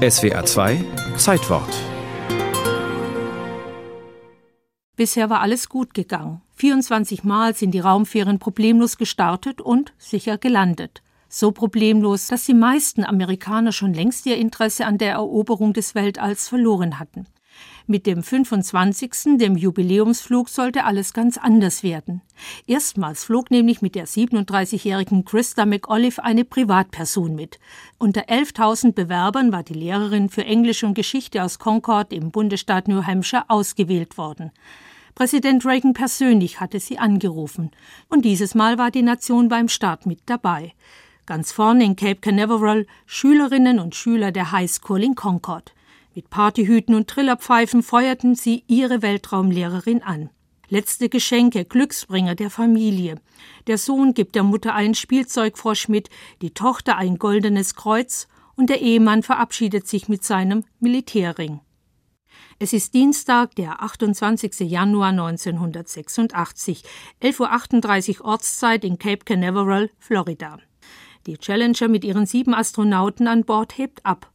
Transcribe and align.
SWA 0.00 0.46
2 0.46 0.82
Zeitwort 1.18 1.68
Bisher 4.96 5.28
war 5.28 5.42
alles 5.42 5.68
gut 5.68 5.92
gegangen. 5.92 6.40
24 6.54 7.22
Mal 7.22 7.54
sind 7.54 7.72
die 7.72 7.80
Raumfähren 7.80 8.38
problemlos 8.38 8.96
gestartet 8.96 9.60
und 9.60 9.92
sicher 9.98 10.38
gelandet. 10.38 11.02
So 11.28 11.52
problemlos, 11.52 12.28
dass 12.28 12.46
die 12.46 12.54
meisten 12.54 13.04
Amerikaner 13.04 13.72
schon 13.72 13.92
längst 13.92 14.24
ihr 14.24 14.38
Interesse 14.38 14.86
an 14.86 14.96
der 14.96 15.12
Eroberung 15.12 15.74
des 15.74 15.94
Weltalls 15.94 16.48
verloren 16.48 16.98
hatten. 16.98 17.26
Mit 17.86 18.06
dem 18.06 18.22
25., 18.22 19.38
dem 19.38 19.56
Jubiläumsflug, 19.56 20.48
sollte 20.48 20.84
alles 20.84 21.12
ganz 21.12 21.38
anders 21.38 21.82
werden. 21.82 22.22
Erstmals 22.66 23.24
flog 23.24 23.50
nämlich 23.50 23.82
mit 23.82 23.94
der 23.94 24.06
37-jährigen 24.06 25.24
Christa 25.24 25.66
McAuliffe 25.66 26.22
eine 26.22 26.44
Privatperson 26.44 27.34
mit. 27.34 27.58
Unter 27.98 28.28
11.000 28.28 28.92
Bewerbern 28.92 29.52
war 29.52 29.62
die 29.62 29.74
Lehrerin 29.74 30.28
für 30.28 30.44
Englisch 30.44 30.84
und 30.84 30.94
Geschichte 30.94 31.42
aus 31.42 31.58
Concord 31.58 32.12
im 32.12 32.30
Bundesstaat 32.30 32.88
New 32.88 33.04
Hampshire 33.04 33.44
ausgewählt 33.48 34.16
worden. 34.18 34.52
Präsident 35.14 35.66
Reagan 35.66 35.92
persönlich 35.92 36.60
hatte 36.60 36.80
sie 36.80 36.98
angerufen. 36.98 37.70
Und 38.08 38.24
dieses 38.24 38.54
Mal 38.54 38.78
war 38.78 38.90
die 38.90 39.02
Nation 39.02 39.48
beim 39.48 39.68
Start 39.68 40.06
mit 40.06 40.20
dabei. 40.26 40.72
Ganz 41.26 41.52
vorne 41.52 41.84
in 41.84 41.96
Cape 41.96 42.20
Canaveral 42.20 42.86
Schülerinnen 43.06 43.78
und 43.78 43.94
Schüler 43.94 44.32
der 44.32 44.52
High 44.52 44.70
School 44.70 45.02
in 45.02 45.14
Concord. 45.14 45.74
Mit 46.14 46.28
Partyhüten 46.28 46.94
und 46.94 47.08
Trillerpfeifen 47.08 47.82
feuerten 47.84 48.34
sie 48.34 48.64
ihre 48.66 49.00
Weltraumlehrerin 49.00 50.02
an. 50.02 50.30
Letzte 50.68 51.08
Geschenke, 51.08 51.64
Glücksbringer 51.64 52.34
der 52.34 52.50
Familie. 52.50 53.16
Der 53.66 53.78
Sohn 53.78 54.12
gibt 54.14 54.34
der 54.34 54.42
Mutter 54.42 54.74
einen 54.74 54.94
Spielzeugfrosch 54.94 55.88
mit, 55.88 56.10
die 56.42 56.50
Tochter 56.50 56.96
ein 56.96 57.18
goldenes 57.18 57.74
Kreuz 57.74 58.28
und 58.56 58.70
der 58.70 58.80
Ehemann 58.80 59.22
verabschiedet 59.22 59.86
sich 59.86 60.08
mit 60.08 60.24
seinem 60.24 60.64
Militärring. 60.80 61.60
Es 62.58 62.72
ist 62.72 62.92
Dienstag, 62.94 63.54
der 63.54 63.82
28. 63.82 64.60
Januar 64.60 65.10
1986, 65.10 66.82
11.38 67.22 68.20
Uhr 68.20 68.26
Ortszeit 68.26 68.84
in 68.84 68.98
Cape 68.98 69.24
Canaveral, 69.24 69.90
Florida. 69.98 70.58
Die 71.26 71.38
Challenger 71.38 71.88
mit 71.88 72.04
ihren 72.04 72.26
sieben 72.26 72.54
Astronauten 72.54 73.28
an 73.28 73.44
Bord 73.44 73.78
hebt 73.78 74.04
ab. 74.04 74.30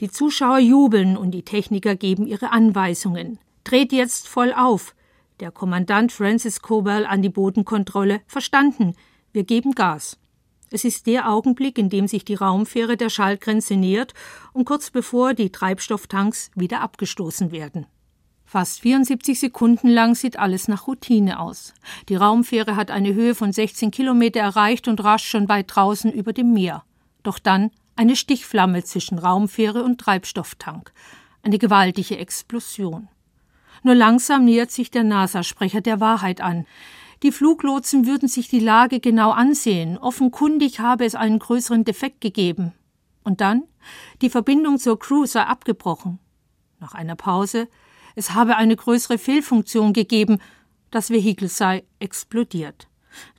Die 0.00 0.10
Zuschauer 0.10 0.58
jubeln 0.58 1.16
und 1.16 1.30
die 1.30 1.44
Techniker 1.44 1.94
geben 1.94 2.26
ihre 2.26 2.50
Anweisungen. 2.50 3.38
Dreht 3.62 3.92
jetzt 3.92 4.28
voll 4.28 4.52
auf. 4.52 4.94
Der 5.40 5.50
Kommandant 5.50 6.12
Francis 6.12 6.60
Cobell 6.60 7.06
an 7.06 7.22
die 7.22 7.28
Bodenkontrolle. 7.28 8.20
Verstanden. 8.26 8.94
Wir 9.32 9.44
geben 9.44 9.72
Gas. 9.72 10.18
Es 10.70 10.84
ist 10.84 11.06
der 11.06 11.30
Augenblick, 11.30 11.78
in 11.78 11.88
dem 11.88 12.08
sich 12.08 12.24
die 12.24 12.34
Raumfähre 12.34 12.96
der 12.96 13.08
Schallgrenze 13.08 13.76
nähert 13.76 14.12
und 14.52 14.64
kurz 14.64 14.90
bevor 14.90 15.34
die 15.34 15.50
Treibstofftanks 15.50 16.50
wieder 16.56 16.80
abgestoßen 16.80 17.52
werden. 17.52 17.86
Fast 18.44 18.80
74 18.80 19.38
Sekunden 19.38 19.88
lang 19.88 20.14
sieht 20.14 20.38
alles 20.38 20.68
nach 20.68 20.86
Routine 20.86 21.40
aus. 21.40 21.74
Die 22.08 22.16
Raumfähre 22.16 22.76
hat 22.76 22.90
eine 22.90 23.14
Höhe 23.14 23.34
von 23.34 23.52
16 23.52 23.90
Kilometer 23.90 24.40
erreicht 24.40 24.86
und 24.88 25.02
rascht 25.02 25.26
schon 25.26 25.48
weit 25.48 25.66
draußen 25.68 26.12
über 26.12 26.32
dem 26.32 26.52
Meer. 26.52 26.84
Doch 27.22 27.38
dann 27.38 27.70
eine 27.96 28.16
Stichflamme 28.16 28.84
zwischen 28.84 29.18
Raumfähre 29.18 29.82
und 29.82 30.00
Treibstofftank. 30.00 30.92
Eine 31.42 31.58
gewaltige 31.58 32.18
Explosion. 32.18 33.08
Nur 33.82 33.94
langsam 33.94 34.44
nähert 34.44 34.70
sich 34.70 34.90
der 34.90 35.04
NASA-Sprecher 35.04 35.80
der 35.80 36.00
Wahrheit 36.00 36.40
an. 36.40 36.66
Die 37.22 37.32
Fluglotsen 37.32 38.06
würden 38.06 38.28
sich 38.28 38.48
die 38.48 38.60
Lage 38.60 39.00
genau 39.00 39.30
ansehen. 39.30 39.98
Offenkundig 39.98 40.80
habe 40.80 41.04
es 41.04 41.14
einen 41.14 41.38
größeren 41.38 41.84
Defekt 41.84 42.20
gegeben. 42.20 42.72
Und 43.22 43.40
dann? 43.40 43.64
Die 44.22 44.30
Verbindung 44.30 44.78
zur 44.78 44.98
Crew 44.98 45.26
sei 45.26 45.42
abgebrochen. 45.42 46.18
Nach 46.80 46.94
einer 46.94 47.16
Pause. 47.16 47.68
Es 48.14 48.32
habe 48.32 48.56
eine 48.56 48.76
größere 48.76 49.18
Fehlfunktion 49.18 49.92
gegeben. 49.92 50.38
Das 50.90 51.10
Vehikel 51.10 51.48
sei 51.48 51.84
explodiert. 51.98 52.88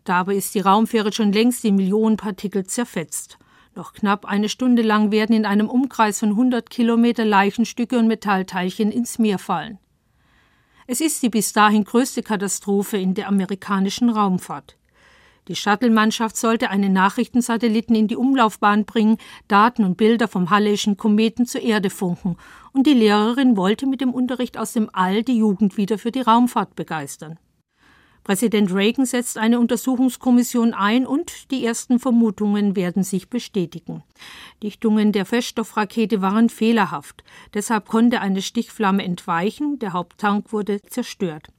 Dabei 0.04 0.36
ist 0.36 0.56
die 0.56 0.60
Raumfähre 0.60 1.12
schon 1.12 1.32
längst 1.32 1.66
in 1.66 1.76
Millionen 1.76 2.18
Partikel 2.18 2.66
zerfetzt. 2.66 3.38
Noch 3.76 3.92
knapp 3.92 4.24
eine 4.24 4.48
Stunde 4.48 4.82
lang 4.82 5.12
werden 5.12 5.36
in 5.36 5.46
einem 5.46 5.70
Umkreis 5.70 6.20
von 6.20 6.30
100 6.30 6.70
Kilometer 6.70 7.26
Leichenstücke 7.26 8.00
und 8.00 8.08
Metallteilchen 8.08 8.90
ins 8.90 9.20
Meer 9.20 9.38
fallen. 9.38 9.80
Es 10.88 11.02
ist 11.02 11.22
die 11.24 11.30
bis 11.30 11.52
dahin 11.52 11.84
größte 11.84 12.24
Katastrophe 12.24 12.98
in 12.98 13.16
der 13.16 13.28
amerikanischen 13.28 14.10
Raumfahrt. 14.10 14.78
Die 15.50 15.56
Shuttle-Mannschaft 15.56 16.38
sollte 16.38 16.70
einen 16.70 16.94
Nachrichtensatelliten 16.94 17.96
in 17.96 18.08
die 18.08 18.16
Umlaufbahn 18.16 18.86
bringen, 18.86 19.18
Daten 19.50 19.84
und 19.84 19.98
Bilder 19.98 20.30
vom 20.30 20.50
Halleischen 20.52 20.96
Kometen 20.96 21.46
zur 21.46 21.62
Erde 21.62 21.90
funken, 21.90 22.38
und 22.72 22.88
die 22.88 22.94
Lehrerin 22.94 23.58
wollte 23.58 23.88
mit 23.88 24.00
dem 24.00 24.14
Unterricht 24.14 24.58
aus 24.58 24.72
dem 24.72 24.90
All 24.94 25.22
die 25.22 25.38
Jugend 25.38 25.76
wieder 25.76 25.98
für 25.98 26.12
die 26.12 26.22
Raumfahrt 26.22 26.76
begeistern. 26.76 27.38
Präsident 28.26 28.74
Reagan 28.74 29.06
setzt 29.06 29.38
eine 29.38 29.60
Untersuchungskommission 29.60 30.74
ein 30.74 31.06
und 31.06 31.52
die 31.52 31.64
ersten 31.64 32.00
Vermutungen 32.00 32.76
werden 32.76 33.04
sich 33.04 33.30
bestätigen. 33.30 34.04
Dichtungen 34.64 35.12
der 35.12 35.26
Feststoffrakete 35.26 36.24
waren 36.24 36.50
fehlerhaft. 36.50 37.24
Deshalb 37.54 37.88
konnte 37.88 38.22
eine 38.22 38.42
Stichflamme 38.42 39.06
entweichen, 39.06 39.78
der 39.78 39.94
Haupttank 39.94 40.52
wurde 40.52 40.82
zerstört. 40.82 41.50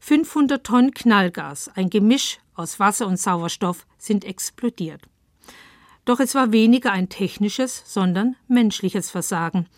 500 0.00 0.66
Tonnen 0.66 0.94
Knallgas, 0.94 1.70
ein 1.76 1.90
Gemisch 1.90 2.40
aus 2.54 2.80
Wasser 2.80 3.06
und 3.06 3.16
Sauerstoff, 3.16 3.86
sind 3.96 4.24
explodiert. 4.24 5.02
Doch 6.06 6.18
es 6.18 6.34
war 6.34 6.50
weniger 6.50 6.90
ein 6.90 7.08
technisches, 7.08 7.84
sondern 7.86 8.34
menschliches 8.48 9.10
Versagen. 9.10 9.68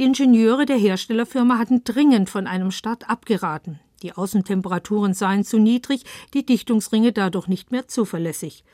Die 0.00 0.02
Ingenieure 0.02 0.66
der 0.66 0.78
Herstellerfirma 0.78 1.58
hatten 1.58 1.84
dringend 1.84 2.28
von 2.28 2.48
einem 2.48 2.72
Start 2.72 3.08
abgeraten. 3.08 3.78
Die 4.02 4.12
Außentemperaturen 4.12 5.14
seien 5.14 5.44
zu 5.44 5.58
niedrig, 5.58 6.04
die 6.34 6.44
Dichtungsringe 6.44 7.12
dadurch 7.12 7.48
nicht 7.48 7.72
mehr 7.72 7.88
zuverlässig. 7.88 8.64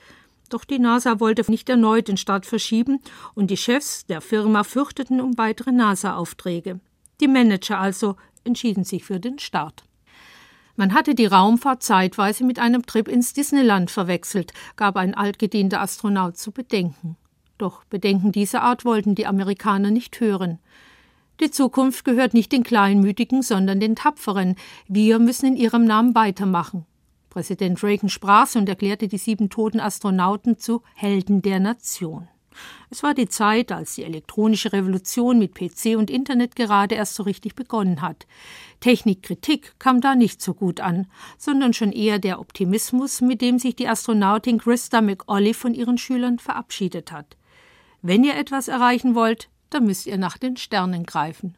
Doch 0.48 0.64
die 0.64 0.78
NASA 0.78 1.20
wollte 1.20 1.50
nicht 1.50 1.68
erneut 1.68 2.08
den 2.08 2.16
Start 2.18 2.44
verschieben 2.44 3.00
und 3.34 3.50
die 3.50 3.56
Chefs 3.56 4.04
der 4.06 4.20
Firma 4.20 4.64
fürchteten 4.64 5.20
um 5.20 5.38
weitere 5.38 5.72
NASA-Aufträge. 5.72 6.80
Die 7.20 7.28
Manager 7.28 7.78
also 7.78 8.16
entschieden 8.44 8.84
sich 8.84 9.04
für 9.04 9.20
den 9.20 9.38
Start. 9.38 9.84
Man 10.76 10.94
hatte 10.94 11.14
die 11.14 11.26
Raumfahrt 11.26 11.82
zeitweise 11.82 12.44
mit 12.44 12.58
einem 12.58 12.84
Trip 12.84 13.08
ins 13.08 13.32
Disneyland 13.32 13.90
verwechselt, 13.90 14.52
gab 14.76 14.96
ein 14.96 15.14
altgedienter 15.14 15.80
Astronaut 15.80 16.36
zu 16.36 16.50
bedenken. 16.50 17.16
Doch 17.58 17.84
Bedenken 17.84 18.32
dieser 18.32 18.62
Art 18.62 18.84
wollten 18.84 19.14
die 19.14 19.26
Amerikaner 19.26 19.90
nicht 19.90 20.18
hören. 20.18 20.58
Die 21.40 21.50
Zukunft 21.50 22.04
gehört 22.04 22.34
nicht 22.34 22.52
den 22.52 22.62
Kleinmütigen, 22.62 23.42
sondern 23.42 23.80
den 23.80 23.96
Tapferen. 23.96 24.56
Wir 24.86 25.18
müssen 25.18 25.46
in 25.46 25.56
ihrem 25.56 25.84
Namen 25.84 26.14
weitermachen. 26.14 26.86
Präsident 27.30 27.82
Reagan 27.82 28.10
sprach 28.10 28.54
und 28.54 28.68
erklärte 28.68 29.08
die 29.08 29.18
sieben 29.18 29.48
toten 29.48 29.80
Astronauten 29.80 30.58
zu 30.58 30.82
Helden 30.94 31.40
der 31.40 31.60
Nation. 31.60 32.28
Es 32.90 33.02
war 33.02 33.14
die 33.14 33.28
Zeit, 33.28 33.72
als 33.72 33.94
die 33.94 34.04
elektronische 34.04 34.72
Revolution 34.72 35.38
mit 35.38 35.54
PC 35.54 35.96
und 35.96 36.10
Internet 36.10 36.56
gerade 36.56 36.94
erst 36.94 37.14
so 37.14 37.22
richtig 37.22 37.54
begonnen 37.54 38.02
hat. 38.02 38.26
Technikkritik 38.80 39.78
kam 39.78 40.00
da 40.00 40.14
nicht 40.14 40.42
so 40.42 40.52
gut 40.52 40.80
an, 40.80 41.06
sondern 41.38 41.72
schon 41.72 41.92
eher 41.92 42.18
der 42.18 42.40
Optimismus, 42.40 43.22
mit 43.22 43.40
dem 43.40 43.58
sich 43.58 43.76
die 43.76 43.88
Astronautin 43.88 44.58
Christa 44.58 45.00
McAuliffe 45.00 45.60
von 45.60 45.74
ihren 45.74 45.96
Schülern 45.96 46.38
verabschiedet 46.38 47.12
hat. 47.12 47.36
Wenn 48.02 48.24
ihr 48.24 48.36
etwas 48.36 48.68
erreichen 48.68 49.14
wollt, 49.14 49.48
da 49.74 49.80
müsst 49.80 50.06
ihr 50.06 50.18
nach 50.18 50.38
den 50.38 50.56
Sternen 50.56 51.04
greifen. 51.04 51.50